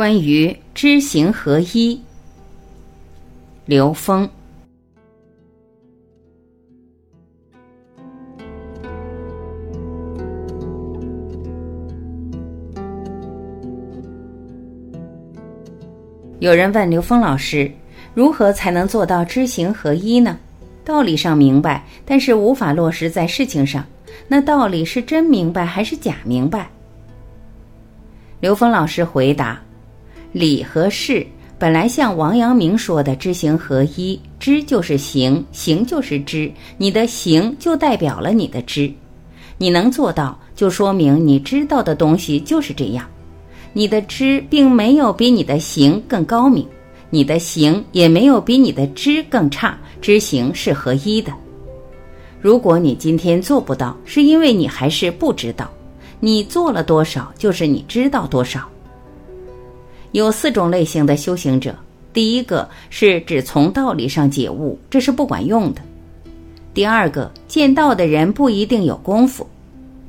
[0.00, 2.00] 关于知行合一，
[3.66, 4.26] 刘峰。
[16.38, 17.70] 有人问刘峰老师，
[18.14, 20.38] 如何才能做到知行合一呢？
[20.82, 23.84] 道理上明白，但是无法落实在事情上。
[24.28, 26.70] 那道理是真明白还是假明白？
[28.40, 29.60] 刘峰老师回答：
[30.32, 31.26] 理和事
[31.58, 38.90] 本来像王阳明说的“知行合一”，知就是行，行就是知，你的行就代表了你的知。
[39.58, 43.06] 你能做到，就说明你知道的东西就是这样。
[43.72, 46.66] 你的知并没有比你的行更高明，
[47.10, 51.30] 你的行也没有比你的知更差，知行是合一的。
[52.40, 55.66] 如果你今天做不到，是因为你还是不知道；
[56.20, 58.66] 你做了多少，就是你知道多少。
[60.12, 61.74] 有四种类型的修行者：
[62.12, 65.80] 第一个是只从道理上解悟，这是不管用的；
[66.74, 69.44] 第二个，见道的人不一定有功夫；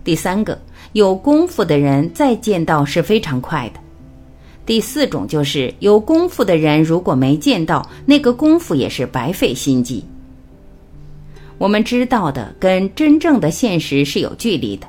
[0.04, 0.58] 第三个。
[0.94, 3.80] 有功夫的人再见到是非常快的。
[4.66, 10.04] 第四种就是有功夫的人如果没见到，那个功夫也是白费心机。
[11.58, 14.88] 我们知道的跟真正的现实是有距离的，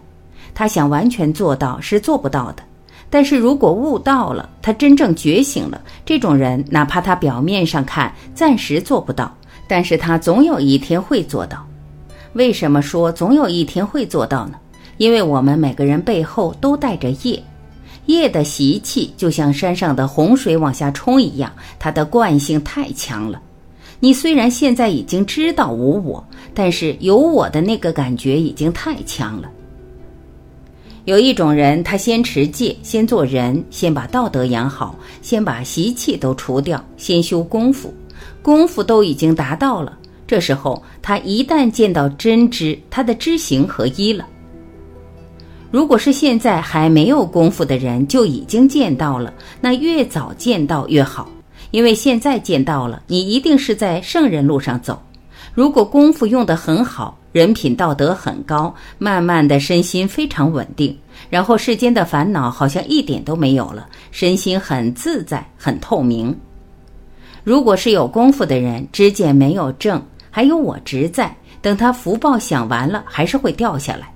[0.54, 2.64] 他想完全做到是做不到的。
[3.12, 9.30] 但是如果悟到了，他真正觉醒了，这种人哪怕他表面上看暂时做不到，
[9.68, 11.62] 但是他总有一天会做到。
[12.32, 14.54] 为什么说总有一天会做到呢？
[14.96, 17.42] 因为我们每个人背后都带着业，
[18.06, 23.38] 业的习气就像山上的洪水往下冲一样，它的惯性太强了。
[24.00, 29.50] 你虽然现在已经知道无我，但是有我的那个感觉已经太强了。
[31.04, 37.92] 有一种人，他先持戒，先做人，先把道德养好，先把习气都除掉，先修功夫，
[38.40, 39.98] 功夫都已经达到了。
[40.28, 44.26] 这时候，他一旦见到真知，他的知行合一了。
[45.72, 51.28] 如果是现在还没有功夫的人就已经见到了，那越早见到越好，
[51.72, 55.02] 因为现在见到了，你一定是在圣人路上走。
[55.54, 60.96] 如果功夫用得很好，人品道德很高，慢慢的身心非常稳定，
[61.28, 66.34] 然后世间的烦恼好像一点都没有了，身心很自在、很透明。
[67.44, 74.10] 如果是有功夫的人，知见没有正，还有我执在，等他福报享完了，还是会掉下来。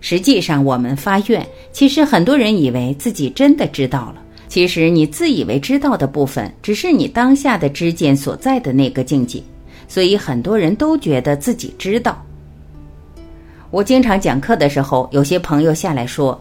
[0.00, 4.16] 实际上，我们发愿，其实很多人以为自己真的知道了。
[4.48, 9.42] 其实，你自以为知道的部分，只是你当下的知见所在的那个境界。
[9.88, 12.20] 所以，很多人都觉得自己知道。
[13.70, 16.40] 我经常讲课的时候，有些朋友下来说：“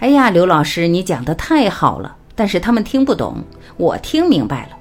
[0.00, 3.36] 哎呀，刘老师，你讲的太好了。”但是他们听不懂，
[3.76, 4.76] 我听明白了。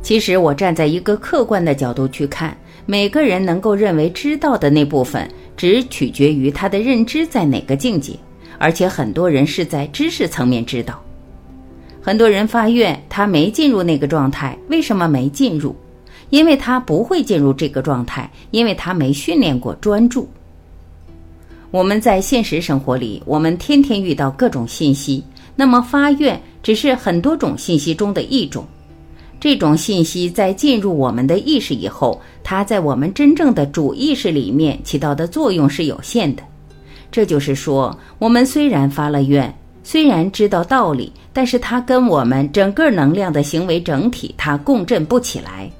[0.00, 2.56] 其实，我站在一个客观的角度去看，
[2.86, 5.28] 每个人能够认为知道的那部分。
[5.54, 8.14] 只取决于他的认知在哪个境界，
[8.58, 11.00] 而且很多人是在知识层面知道。
[12.00, 15.76] 很多人发愿，他没进入那个状态，为什么没进入？
[16.32, 20.26] 因为他不会进入这个状态，因为他没训练过专注。
[21.70, 25.22] 我们在现实生活里，我们天天遇到各种信息，
[25.54, 28.64] 那么发愿只是很多种信息中的一种。
[29.38, 36.42] 这种信息在进入我们的意识以后，它在我们真正的主意识里面起到的作用是有限的。
[37.10, 39.54] 这就是说，我们虽然发了愿，
[39.84, 45.70] 虽然知道道理，但是它跟我们整个能量的行为整体，它共振不起来。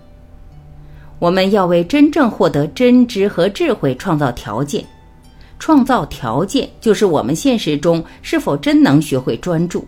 [1.22, 4.84] 我们要为真正获得真知和智慧创造条件，
[5.56, 9.86] 创造条件就是我们现实中是否真能学会专注。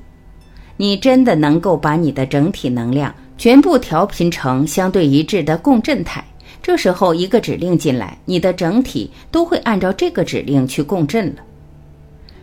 [0.77, 3.13] 你真的能够把你的整体能量。
[3.37, 6.25] 全部调频成相对一致的共振态，
[6.63, 11.43] 这时候一个指令进来，你的整体都会按照这个指令去共振了。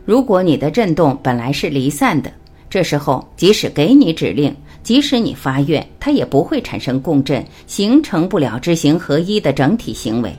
[0.03, 2.29] 如果你的振动本来是离散的，
[2.69, 10.35] 这时候即使给你指令，即使你发愿，它也不会产生共振，形成不了知行合一的整体行为，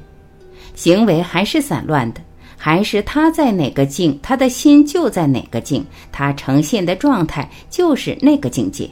[0.75, 2.21] 行为还是散乱的，
[2.57, 8.89] 还是他在哪个境，他的心就在哪个境，他呈现的状态就是那个境界。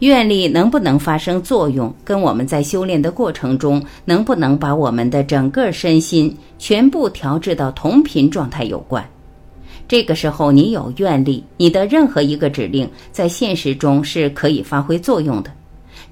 [0.00, 9.04] 愿力能不能发生作用，跟我们在修炼的过程中能不能把我们的整个身心全部调制到同频状态有关。
[9.88, 15.50] 这个时候，你有愿力，你的任何一个指令在现实中是可以发挥作用的。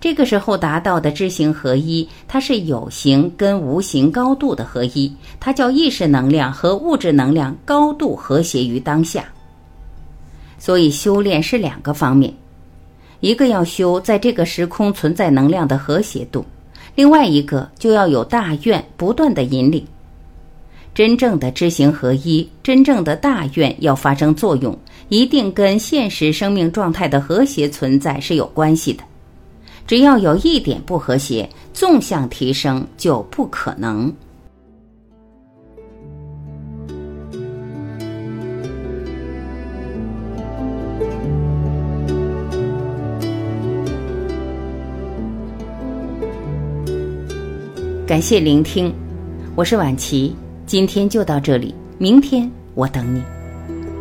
[0.00, 9.24] 这个时候达到的知行合一，它是有形跟无形高度的合一，它叫意识能量和物质能量高度和谐于当下。
[10.58, 12.32] 所以修炼是两个方面，
[13.20, 16.44] 一个要修在这个时空存在能量的和谐度，
[16.94, 19.86] 另外一个就要有大愿不断的引领。
[20.96, 24.74] 真正的知行合一，真正的大愿要发生作用，
[25.10, 29.04] 一定跟现实生命状态的和谐存在是有关系的。
[29.86, 34.10] 只要有一点不和谐，纵向提升就不可能。
[48.06, 48.90] 感谢聆听，
[49.54, 50.34] 我是婉琪，
[50.66, 53.22] 今天就到这里，明天我等你，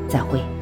[0.10, 0.55] 再会。